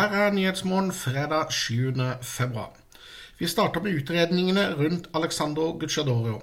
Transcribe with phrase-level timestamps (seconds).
[0.00, 1.92] Her er Nyhetsmorgen fredag 7.
[2.22, 2.70] februar.
[3.38, 6.38] Vi starter med utredningene rundt Alexandro Gucciadoro.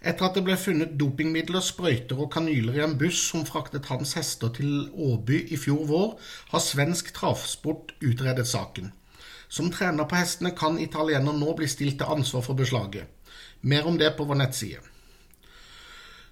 [0.00, 4.14] Etter at det ble funnet dopingmidler, sprøyter og kanyler i en buss som fraktet hans
[4.16, 6.16] hester til Åby i fjor vår,
[6.54, 8.88] har svensk travsport utredet saken.
[9.48, 13.12] Som trener på hestene kan italiener nå bli stilt til ansvar for beslaget.
[13.60, 14.80] Mer om det på vår nettside.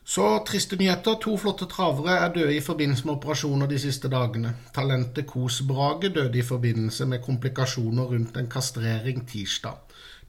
[0.05, 1.15] Så triste nyheter.
[1.25, 4.51] To flotte travere er døde i forbindelse med operasjoner de siste dagene.
[4.77, 9.81] Talentet Kos Brage døde i forbindelse med komplikasjoner rundt en kastrering tirsdag.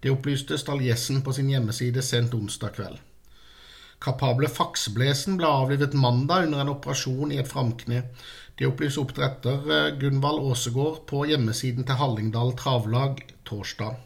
[0.04, 3.02] Det opplyste Staljessen på sin hjemmeside sent onsdag kveld.
[4.00, 8.04] Kapable Faksblesen ble avlivet mandag under en operasjon i et framkne.
[8.56, 14.00] Det opplyser oppdretter eh, Gunvald Åsegård på hjemmesiden til Hallingdal Travlag torsdag.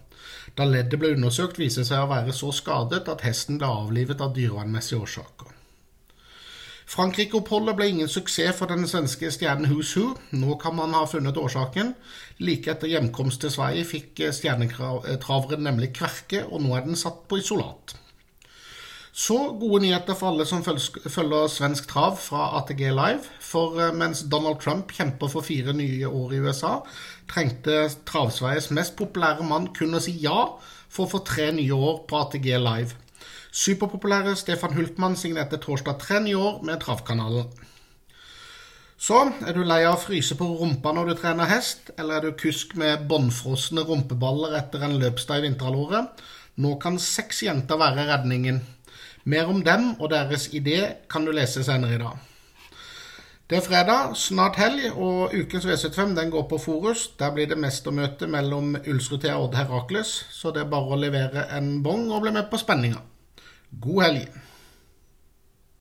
[0.58, 4.22] Da leddet ble undersøkt, viste det seg å være så skadet at hesten ble avlivet
[4.26, 5.49] av dyrevernmessige årsaker.
[6.90, 10.16] Frankrike-oppholdet ble ingen suksess for den svenske stjernen Who's Who.
[10.34, 11.94] Nå kan man ha funnet årsaken.
[12.42, 17.44] Like etter hjemkomst til Sverige fikk stjernetraveren nemlig kverke, og nå er den satt på
[17.44, 17.94] isolat.
[19.20, 23.26] Så gode nyheter for alle som følger svensk trav fra ATG Live.
[23.44, 26.78] For eh, mens Donald Trump kjemper for fire nye år i USA,
[27.30, 30.46] trengte Travsveriges mest populære mann kun å si ja
[30.90, 32.98] for å få tre nye år på ATG Live.
[33.52, 36.22] Superpopulære Stefan Hultmann signerte torsdag 3.
[36.30, 37.50] i år med Travkanalen.
[39.00, 42.26] Så er du lei av å fryse på rumpa når du trener hest, eller er
[42.28, 46.20] du kusk med bånnfrosne rumpeballer etter en løpsdag i vinterhalvåret?
[46.60, 48.60] Nå kan seks jenter være redningen.
[49.24, 52.26] Mer om dem og deres idé kan du lese senere i dag.
[53.50, 57.08] Det er fredag, snart helg, og ukens V75 den går på Forus.
[57.18, 61.48] Der blir det mestermøte mellom Ulsrud og Odd Herakles, så det er bare å levere
[61.58, 63.02] en bong og bli med på spenninga.
[63.72, 64.28] God helg!